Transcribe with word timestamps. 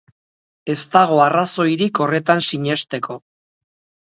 Ez 0.73 0.77
dago 0.95 1.19
arrazoirik 1.25 2.01
horretan 2.07 2.43
sinesteko. 2.47 3.21